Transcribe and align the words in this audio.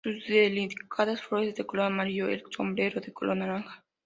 Sus 0.03 0.25
delicadas 0.27 1.21
flores 1.21 1.53
de 1.53 1.63
color 1.67 1.85
amarillo, 1.85 2.27
el 2.27 2.43
sombreado 2.51 2.99
de 3.01 3.13
color 3.13 3.37
naranja. 3.37 3.83